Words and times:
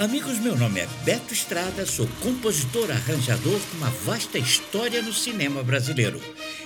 Amigos, 0.00 0.38
meu 0.38 0.56
nome 0.56 0.80
é 0.80 0.86
Beto 1.04 1.34
Estrada, 1.34 1.84
sou 1.84 2.08
compositor 2.22 2.90
arranjador 2.90 3.60
com 3.60 3.76
uma 3.76 3.90
vasta 3.90 4.38
história 4.38 5.02
no 5.02 5.12
cinema 5.12 5.62
brasileiro. 5.62 6.18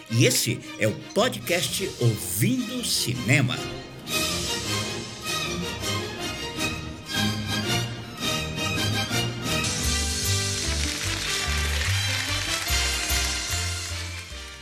E 0.09 0.25
esse 0.25 0.61
é 0.79 0.87
o 0.87 0.95
podcast 1.13 1.91
Ouvindo 1.99 2.85
Cinema. 2.85 3.59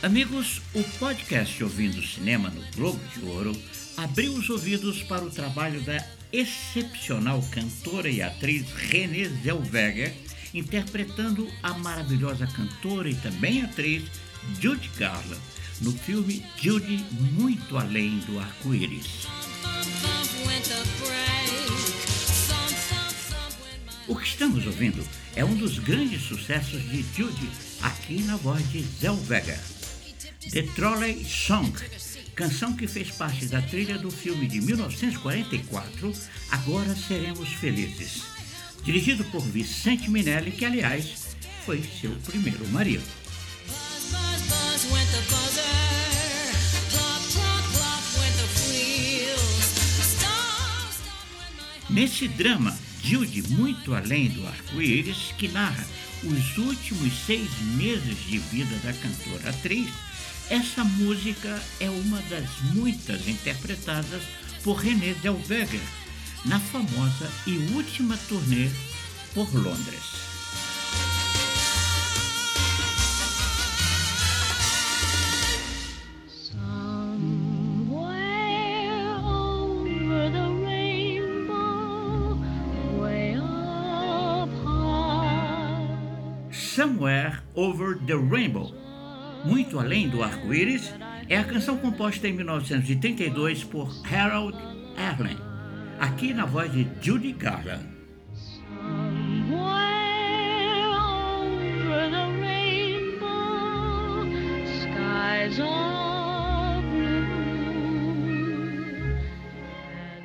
Amigos, 0.01 0.63
o 0.73 0.81
podcast 0.97 1.63
Ouvindo 1.63 2.01
Cinema 2.01 2.49
no 2.49 2.63
Globo 2.75 2.99
de 3.15 3.23
Ouro 3.23 3.55
abriu 3.95 4.33
os 4.33 4.49
ouvidos 4.49 5.03
para 5.03 5.23
o 5.23 5.29
trabalho 5.29 5.79
da 5.81 6.03
excepcional 6.33 7.43
cantora 7.51 8.09
e 8.09 8.19
atriz 8.19 8.65
Renée 8.73 9.29
Zellweger, 9.43 10.11
interpretando 10.51 11.47
a 11.61 11.75
maravilhosa 11.75 12.47
cantora 12.47 13.07
e 13.07 13.15
também 13.15 13.61
atriz 13.61 14.03
Judy 14.59 14.89
Garland 14.97 15.41
no 15.81 15.91
filme 15.91 16.43
Judy 16.59 17.05
Muito 17.11 17.77
Além 17.77 18.17
do 18.19 18.39
Arco-Íris. 18.39 19.27
O 24.07 24.15
que 24.15 24.27
estamos 24.27 24.65
ouvindo 24.65 25.07
é 25.35 25.45
um 25.45 25.55
dos 25.55 25.77
grandes 25.79 26.23
sucessos 26.23 26.81
de 26.89 27.05
Judy 27.15 27.49
aqui 27.81 28.21
na 28.23 28.35
voz 28.37 28.69
de 28.71 28.81
Zellweger. 28.81 29.59
The 30.51 30.63
Trolley 30.75 31.23
Song, 31.23 31.71
canção 32.35 32.73
que 32.73 32.87
fez 32.87 33.11
parte 33.11 33.45
da 33.45 33.61
trilha 33.61 33.97
do 33.97 34.09
filme 34.09 34.47
de 34.47 34.59
1944, 34.61 36.13
Agora 36.51 36.95
Seremos 36.95 37.49
Felizes, 37.49 38.23
dirigido 38.83 39.23
por 39.25 39.41
Vicente 39.41 40.09
Minelli, 40.09 40.51
que 40.51 40.65
aliás 40.65 41.35
foi 41.65 41.81
seu 42.01 42.11
primeiro 42.25 42.67
marido. 42.69 43.03
Nesse 51.89 52.27
drama, 52.27 52.75
Jude 53.03 53.43
Muito 53.49 53.93
Além 53.93 54.29
do 54.29 54.47
Arco-Íris, 54.47 55.33
que 55.37 55.47
narra 55.47 55.85
os 56.23 56.57
últimos 56.57 57.13
seis 57.25 57.49
meses 57.75 58.17
de 58.25 58.39
vida 58.39 58.75
da 58.83 58.93
cantora 58.93 59.49
atriz, 59.49 59.89
essa 60.49 60.83
música 60.83 61.61
é 61.79 61.89
uma 61.89 62.21
das 62.23 62.49
muitas 62.73 63.27
interpretadas 63.27 64.23
por 64.63 64.77
René 64.77 65.13
Zellweger 65.21 65.81
na 66.45 66.59
famosa 66.59 67.29
e 67.47 67.57
última 67.73 68.17
turnê 68.27 68.69
por 69.33 69.53
Londres. 69.53 70.23
Somewhere 86.51 87.39
Over 87.55 87.95
the 88.07 88.17
Rainbow 88.17 88.82
muito 89.43 89.79
Além 89.79 90.09
do 90.09 90.23
Arco-Íris, 90.23 90.93
é 91.29 91.37
a 91.37 91.43
canção 91.43 91.77
composta 91.77 92.27
em 92.27 92.33
1932 92.33 93.63
por 93.63 93.91
Harold 94.11 94.57
Arlen, 94.97 95.37
aqui 95.99 96.33
na 96.33 96.45
voz 96.45 96.71
de 96.71 96.87
Judy 97.01 97.33
Garland. 97.33 97.93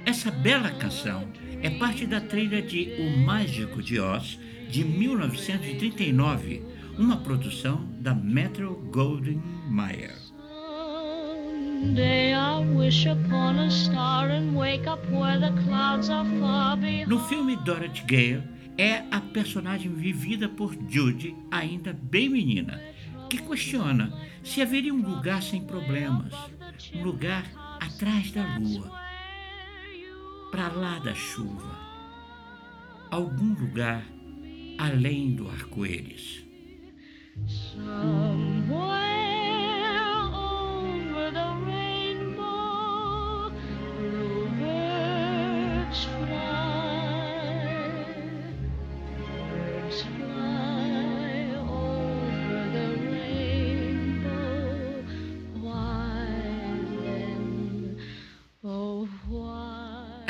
Essa 0.05 0.31
bela 0.31 0.71
canção 0.71 1.29
é 1.63 1.69
parte 1.71 2.07
da 2.07 2.21
trilha 2.21 2.63
de 2.63 2.95
O 2.99 3.19
Mágico 3.19 3.83
de 3.83 4.01
Oz, 4.01 4.39
de 4.69 4.85
1939, 4.85 6.63
uma 6.99 7.17
produção 7.17 7.89
da 8.01 8.13
Metro 8.13 8.75
Goldwyn 8.93 9.41
Mayer. 9.69 10.17
No 17.07 17.21
filme 17.21 17.55
Dorothy 17.57 18.03
Gale, 18.03 18.43
é 18.77 19.05
a 19.13 19.21
personagem 19.21 19.95
vivida 19.95 20.49
por 20.49 20.77
Judy, 20.89 21.37
ainda 21.53 21.93
bem 21.93 22.29
menina, 22.29 22.81
que 23.31 23.41
questiona 23.41 24.13
se 24.43 24.61
haveria 24.61 24.93
um 24.93 25.03
lugar 25.03 25.41
sem 25.41 25.63
problemas, 25.63 26.35
um 26.97 27.05
lugar 27.05 27.45
atrás 27.81 28.33
da 28.33 28.59
lua, 28.59 28.91
para 30.51 30.69
lá 30.69 30.99
da 30.99 31.15
chuva, 31.15 31.79
algum 33.09 33.55
lugar 33.55 34.03
além 34.79 35.37
do 35.37 35.49
arco-íris. 35.49 36.48
A 37.47 38.29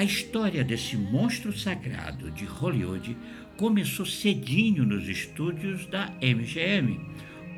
história 0.09 0.65
desse 0.65 0.97
monstro 0.97 1.57
sagrado 1.57 2.31
de 2.31 2.47
Hollywood 2.47 3.15
começou 3.59 4.07
cedinho 4.07 4.87
nos 4.87 5.07
estúdios 5.07 5.85
da 5.87 6.11
MGM, 6.23 6.99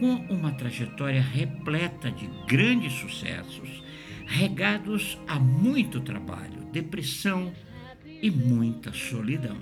com 0.01 0.15
uma 0.29 0.51
trajetória 0.51 1.23
repleta 1.23 2.11
de 2.11 2.29
grandes 2.49 2.93
sucessos, 2.95 3.85
regados 4.27 5.17
a 5.29 5.39
muito 5.39 6.01
trabalho, 6.01 6.65
depressão 6.73 7.53
e 8.21 8.31
muita 8.33 8.93
solidão. 8.93 9.61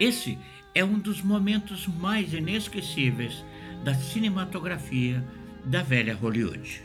Esse 0.00 0.36
é 0.74 0.84
um 0.84 0.98
dos 0.98 1.22
momentos 1.22 1.86
mais 1.86 2.32
inesquecíveis 2.32 3.44
da 3.88 3.94
cinematografia 3.94 5.24
da 5.64 5.82
velha 5.82 6.14
Hollywood. 6.14 6.82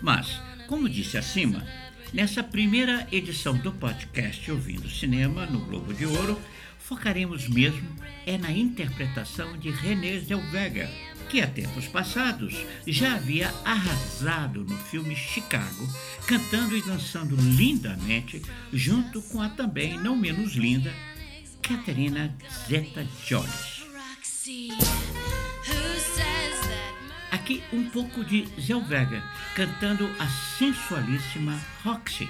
Mas, 0.00 0.40
como 0.68 0.88
disse 0.88 1.18
acima, 1.18 1.66
nessa 2.12 2.44
primeira 2.44 3.08
edição 3.10 3.56
do 3.58 3.72
podcast 3.72 4.52
Ouvindo 4.52 4.88
Cinema 4.88 5.46
no 5.46 5.58
Globo 5.66 5.92
de 5.92 6.06
Ouro, 6.06 6.40
focaremos 6.90 7.48
mesmo 7.48 7.88
é 8.26 8.36
na 8.36 8.50
interpretação 8.50 9.56
de 9.56 9.70
René 9.70 10.18
Zellweger, 10.18 10.90
que 11.28 11.40
há 11.40 11.46
tempos 11.46 11.86
passados 11.86 12.66
já 12.84 13.14
havia 13.14 13.48
arrasado 13.64 14.64
no 14.64 14.76
filme 14.76 15.14
Chicago, 15.14 15.88
cantando 16.26 16.76
e 16.76 16.82
dançando 16.82 17.36
lindamente 17.36 18.42
junto 18.72 19.22
com 19.22 19.40
a 19.40 19.48
também 19.48 19.96
não 19.98 20.16
menos 20.16 20.54
linda 20.54 20.92
Catherine 21.62 22.32
Zeta-Jones. 22.68 23.84
Aqui 27.30 27.62
um 27.72 27.88
pouco 27.88 28.24
de 28.24 28.48
Zellweger 28.60 29.22
cantando 29.54 30.10
a 30.18 30.26
sensualíssima 30.58 31.56
Roxy, 31.84 32.28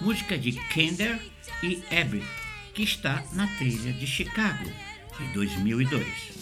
música 0.00 0.38
de 0.38 0.52
Kender 0.52 1.20
e 1.62 1.82
Abby 1.94 2.24
que 2.74 2.82
está 2.82 3.22
na 3.32 3.46
trilha 3.58 3.92
de 3.92 4.06
Chicago, 4.06 4.64
de 5.18 5.32
2002. 5.34 6.40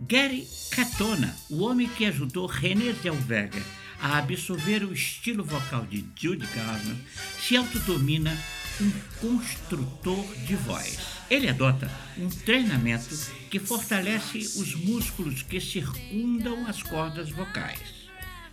Gary 0.00 0.48
Catona, 0.72 1.36
o 1.48 1.62
homem 1.62 1.88
que 1.88 2.04
ajudou 2.04 2.46
René 2.46 2.92
Zellweger 2.94 3.62
a 4.00 4.18
absorver 4.18 4.84
o 4.84 4.92
estilo 4.92 5.44
vocal 5.44 5.84
de 5.86 6.04
Judy 6.16 6.46
Garland, 6.54 7.00
se 7.38 7.56
autodomina 7.56 8.36
um 8.80 8.90
construtor 9.20 10.24
de 10.46 10.56
voz. 10.56 10.98
Ele 11.28 11.48
adota 11.48 11.90
um 12.16 12.28
treinamento 12.28 13.14
que 13.50 13.58
fortalece 13.58 14.38
os 14.38 14.74
músculos 14.74 15.42
que 15.42 15.60
circundam 15.60 16.66
as 16.66 16.82
cordas 16.82 17.30
vocais. 17.30 18.00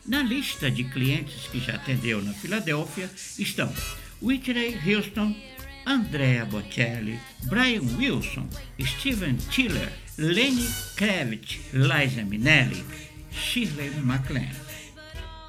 Na 0.05 0.21
lista 0.21 0.69
de 0.69 0.83
clientes 0.83 1.47
que 1.47 1.59
já 1.59 1.75
atendeu 1.75 2.21
na 2.21 2.33
Filadélfia 2.33 3.09
estão 3.38 3.73
Whitney 4.21 4.77
Houston, 4.85 5.35
Andrea 5.85 6.45
Bocelli, 6.45 7.19
Brian 7.44 7.81
Wilson, 7.97 8.49
Steven 8.81 9.38
Tiller, 9.51 9.91
Lenny 10.17 10.67
Kravitz, 10.95 11.59
Liza 11.73 12.23
Minnelli, 12.23 12.83
Shirley 13.31 13.91
MacLaine. 14.01 14.66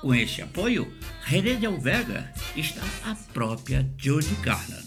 Com 0.01 0.15
esse 0.15 0.41
apoio, 0.41 0.87
René 1.25 1.55
Del 1.55 1.77
Vega 1.77 2.33
está 2.55 2.83
a 3.05 3.17
própria 3.33 3.85
Judy 3.99 4.33
Garland. 4.43 4.87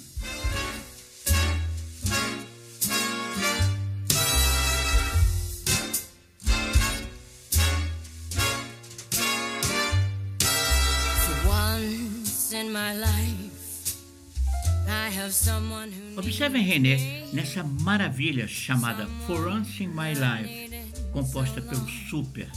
Observem 16.18 16.64
René 16.64 17.28
nessa 17.34 17.64
maravilha 17.64 18.48
chamada 18.48 19.06
For 19.28 19.46
Once 19.48 19.84
in 19.84 19.90
My 19.90 20.14
Life, 20.14 21.12
composta 21.12 21.62
pelo 21.62 21.88
super 22.10 22.50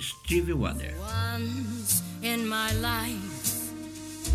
Stevie 0.00 0.52
Wonder. 0.52 0.92
Once 1.00 2.02
in 2.22 2.46
my 2.46 2.72
life, 2.74 3.72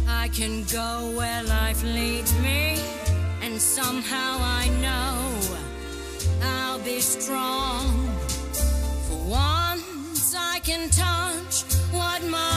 I 0.07 0.27
can 0.30 0.63
go 0.65 1.13
where 1.15 1.44
life 1.44 1.83
leads 1.83 2.33
me, 2.39 2.80
and 3.42 3.60
somehow 3.62 4.38
I 4.39 4.68
know 4.81 5.39
I'll 6.42 6.80
be 6.80 7.00
strong. 7.00 8.10
For 9.07 9.24
once, 9.30 10.36
I 10.36 10.60
can 10.60 10.89
touch 10.89 11.63
what 11.92 12.21
my 12.24 12.53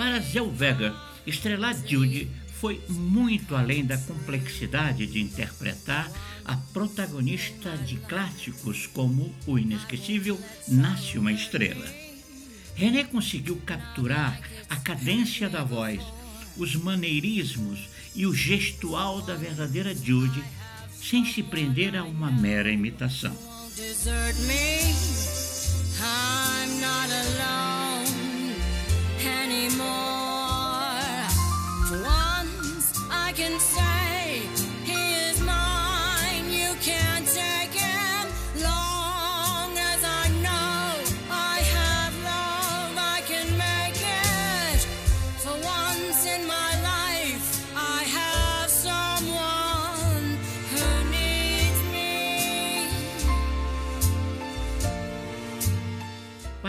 Para 0.00 0.18
Zellweger, 0.18 0.94
estrelar 1.26 1.76
Judy 1.86 2.26
foi 2.58 2.80
muito 2.88 3.54
além 3.54 3.84
da 3.84 3.98
complexidade 3.98 5.06
de 5.06 5.20
interpretar 5.20 6.10
a 6.42 6.56
protagonista 6.56 7.76
de 7.76 7.98
clássicos 7.98 8.86
como 8.86 9.30
o 9.46 9.58
inesquecível 9.58 10.40
Nasce 10.66 11.18
uma 11.18 11.30
Estrela. 11.30 11.84
René 12.74 13.04
conseguiu 13.04 13.60
capturar 13.66 14.40
a 14.70 14.76
cadência 14.76 15.50
da 15.50 15.62
voz, 15.62 16.00
os 16.56 16.74
maneirismos 16.76 17.80
e 18.14 18.24
o 18.24 18.32
gestual 18.32 19.20
da 19.20 19.34
verdadeira 19.34 19.94
Judy, 19.94 20.42
sem 20.94 21.26
se 21.26 21.42
prender 21.42 21.94
a 21.94 22.04
uma 22.04 22.30
mera 22.30 22.72
imitação. 22.72 23.36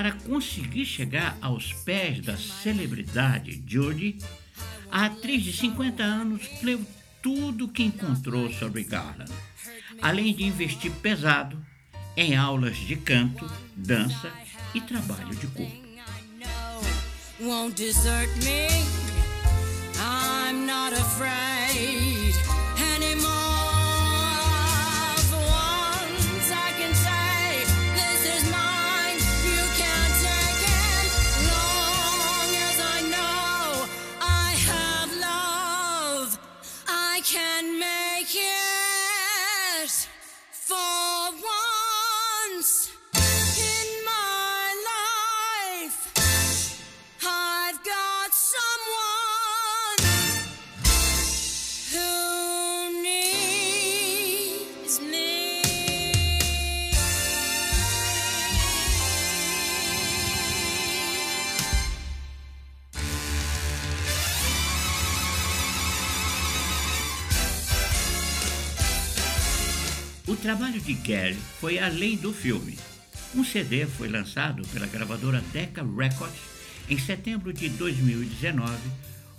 Para 0.01 0.13
conseguir 0.13 0.83
chegar 0.83 1.37
aos 1.39 1.73
pés 1.73 2.21
da 2.21 2.35
celebridade 2.35 3.63
Judy, 3.67 4.17
a 4.91 5.05
atriz 5.05 5.43
de 5.43 5.53
50 5.53 6.01
anos 6.01 6.41
leu 6.63 6.83
tudo 7.21 7.67
que 7.67 7.83
encontrou 7.83 8.51
sobre 8.51 8.83
Garland, 8.83 9.31
além 10.01 10.33
de 10.33 10.43
investir 10.43 10.91
pesado 11.03 11.63
em 12.17 12.35
aulas 12.35 12.77
de 12.77 12.95
canto, 12.95 13.47
dança 13.75 14.33
e 14.73 14.81
trabalho 14.81 15.35
de 15.35 15.45
corpo. 15.45 15.85
Won't 17.39 17.75
desert 17.75 18.27
me. 18.43 18.69
I'm 19.99 20.65
not 20.65 20.95
afraid. 20.95 22.20
Trabalho 70.41 70.81
de 70.81 70.93
Gary 70.93 71.37
foi 71.59 71.77
além 71.77 72.17
do 72.17 72.33
filme. 72.33 72.77
Um 73.35 73.45
CD 73.45 73.85
foi 73.85 74.09
lançado 74.09 74.67
pela 74.69 74.87
gravadora 74.87 75.41
Decca 75.53 75.83
Records 75.83 76.41
em 76.89 76.97
setembro 76.97 77.53
de 77.53 77.69
2019 77.69 78.75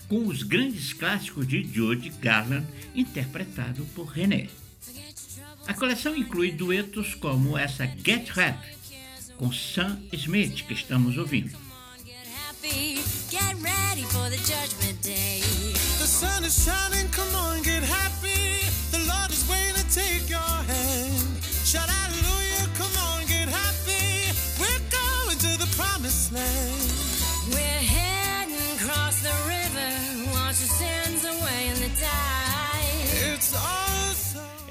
com 0.08 0.26
os 0.26 0.42
grandes 0.42 0.92
clássicos 0.92 1.46
de 1.46 1.62
Judy 1.64 2.10
Garland 2.20 2.66
interpretado 2.94 3.84
por 3.94 4.06
René. 4.06 4.48
A 5.66 5.74
coleção 5.74 6.16
inclui 6.16 6.52
duetos 6.52 7.14
como 7.14 7.58
essa 7.58 7.86
Get 7.86 8.28
Rap 8.30 8.58
com 9.36 9.52
Sam 9.52 10.00
Smith 10.12 10.66
que 10.66 10.74
estamos 10.74 11.18
ouvindo. 11.18 11.56
Get 12.62 13.56
ready 13.62 14.02
for 14.04 14.28
the 14.30 14.36
judgment 14.36 15.02
day. 15.02 15.40
The 15.98 16.06
sun 16.06 16.44
is 16.44 16.54
shining, 16.64 17.08
come 17.10 17.34
on, 17.34 17.62
get 17.62 17.82
happy. 17.82 18.41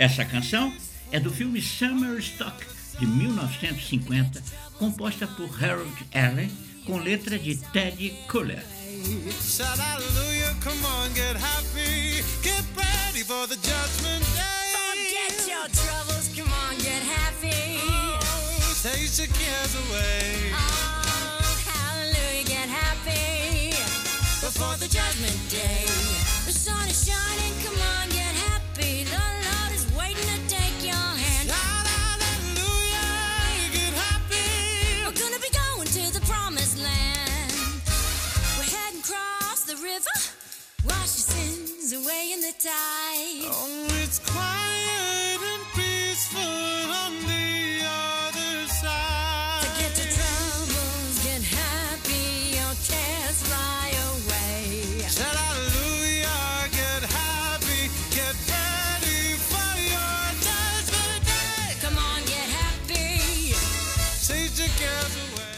Essa 0.01 0.25
canção 0.25 0.73
é 1.11 1.19
do 1.19 1.29
filme 1.29 1.61
Summer 1.61 2.17
Stock 2.17 2.65
de 2.99 3.05
1950, 3.05 4.41
composta 4.79 5.27
por 5.27 5.63
Harold 5.63 5.93
Allen, 6.11 6.51
com 6.87 6.97
letra 6.97 7.37
de 7.37 7.55
Teddy 7.71 8.09
Kuller. 8.27 8.65
Shout 9.39 9.79
hallelujah, 9.79 10.55
come 10.63 10.83
on, 10.83 11.11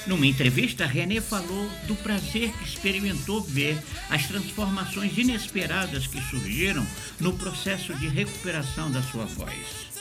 Numa 0.05 0.25
entrevista, 0.25 0.85
René 0.85 1.21
falou 1.21 1.69
do 1.87 1.95
prazer 1.95 2.51
que 2.51 2.65
experimentou 2.65 3.41
ver 3.41 3.81
as 4.09 4.27
transformações 4.27 5.17
inesperadas 5.17 6.07
que 6.07 6.21
surgiram 6.21 6.85
no 7.19 7.33
processo 7.33 7.93
de 7.95 8.07
recuperação 8.09 8.91
da 8.91 9.01
sua 9.01 9.25
voz. 9.25 9.93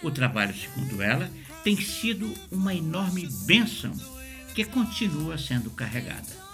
O 0.00 0.10
trabalho, 0.10 0.54
segundo 0.54 1.02
ela, 1.02 1.30
tem 1.64 1.76
sido 1.80 2.32
uma 2.52 2.74
enorme 2.74 3.26
bênção 3.46 3.92
que 4.54 4.64
continua 4.64 5.36
sendo 5.36 5.70
carregada. 5.70 6.44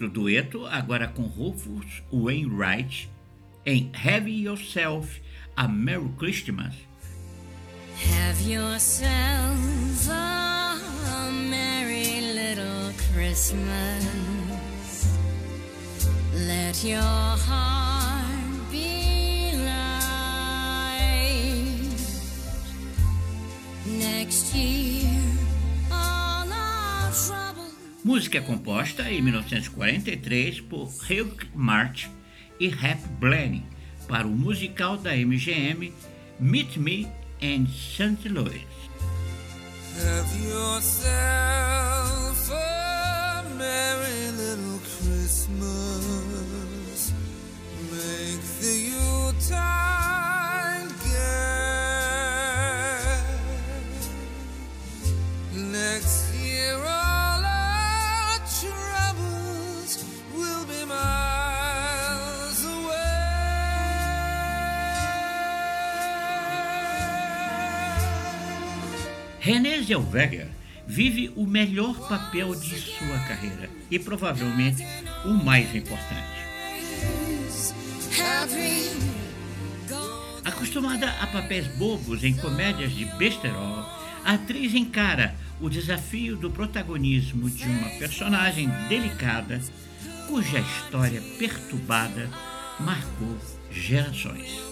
Outro 0.00 0.08
dueto, 0.08 0.66
agora 0.66 1.06
com 1.06 1.22
Rufus 1.22 2.02
Wainwright, 2.10 3.10
em 3.66 3.92
Have 3.94 4.30
Yourself 4.30 5.20
a 5.56 5.68
Merry 5.68 6.08
Christmas. 6.16 6.74
Have 7.96 8.50
yourself 8.50 10.08
a 10.08 11.30
merry 11.30 12.22
little 12.32 12.94
Christmas. 13.12 14.06
Let 16.32 16.82
your 16.82 17.02
heart 17.02 17.79
Música 28.20 28.42
composta 28.42 29.10
em 29.10 29.22
1943 29.22 30.60
por 30.60 30.88
Hugh 30.88 31.38
March 31.54 32.10
e 32.60 32.68
Rap 32.68 33.00
Blaney 33.18 33.64
para 34.06 34.26
o 34.26 34.30
musical 34.30 34.98
da 34.98 35.16
MGM 35.16 35.90
Meet 36.38 36.76
Me 36.76 37.08
in 37.40 37.66
St. 37.66 38.28
Louis. 38.28 38.66
René 69.40 69.80
Zellweger 69.80 70.48
vive 70.86 71.32
o 71.34 71.46
melhor 71.46 71.94
papel 72.06 72.54
de 72.54 72.78
sua 72.78 73.18
carreira 73.20 73.70
e 73.90 73.98
provavelmente 73.98 74.84
o 75.24 75.30
mais 75.30 75.74
importante. 75.74 76.40
Acostumada 80.44 81.10
a 81.22 81.26
papéis 81.26 81.66
bobos 81.78 82.22
em 82.22 82.36
comédias 82.36 82.92
de 82.92 83.06
besterol, 83.16 83.78
a 84.24 84.34
atriz 84.34 84.74
encara 84.74 85.34
o 85.58 85.70
desafio 85.70 86.36
do 86.36 86.50
protagonismo 86.50 87.48
de 87.48 87.64
uma 87.64 87.88
personagem 87.98 88.68
delicada 88.90 89.58
cuja 90.28 90.58
história 90.58 91.22
perturbada 91.38 92.28
marcou 92.78 93.38
gerações. 93.70 94.69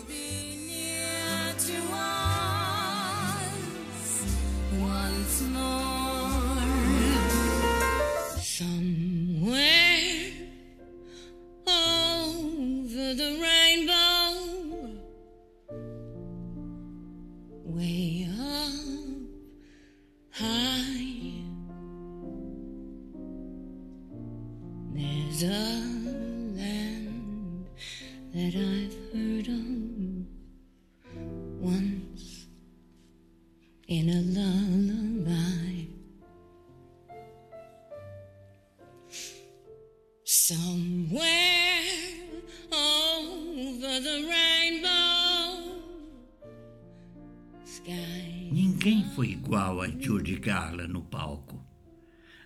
Ninguém 48.51 49.05
foi 49.15 49.29
igual 49.31 49.83
a 49.83 49.89
Judy 49.89 50.37
Garland 50.37 50.93
no 50.93 51.03
palco. 51.03 51.63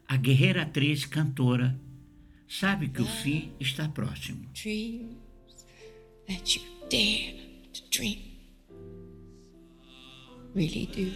A 0.08 0.16
guerreira 0.16 0.62
atriz 0.62 1.04
cantora 1.04 1.80
sabe 2.48 2.88
que 2.88 3.00
o 3.02 3.06
fim 3.06 3.52
está 3.60 3.88
próximo. 3.88 4.48
That 6.28 6.54
you 6.54 6.62
dare 6.88 7.34
to 7.72 7.82
dream. 7.90 8.18
Really 10.54 10.86
do. 10.86 11.12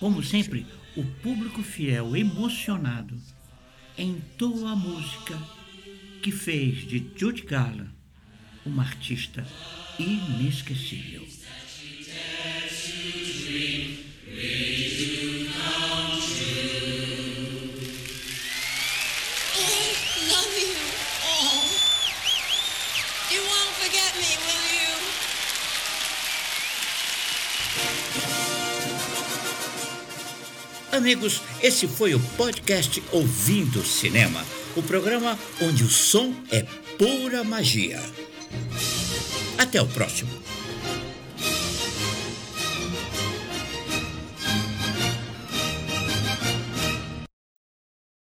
Como 0.00 0.22
sempre, 0.22 0.66
o 0.96 1.04
público 1.22 1.62
fiel, 1.62 2.16
emocionado, 2.16 3.16
entoa 3.98 4.72
a 4.72 4.76
música 4.76 5.38
que 6.22 6.32
fez 6.32 6.86
de 6.86 7.04
Judy 7.16 7.42
Garland 7.42 7.96
uma 8.64 8.82
artista 8.82 9.46
inesquecível. 9.98 11.26
Amigos, 30.96 31.42
esse 31.62 31.86
foi 31.86 32.14
o 32.14 32.20
podcast 32.38 33.02
Ouvindo 33.12 33.84
Cinema, 33.84 34.42
o 34.74 34.82
programa 34.82 35.38
onde 35.60 35.84
o 35.84 35.90
som 35.90 36.34
é 36.50 36.62
pura 36.96 37.44
magia. 37.44 38.00
Até 39.58 39.80
o 39.80 39.86
próximo. 39.86 40.30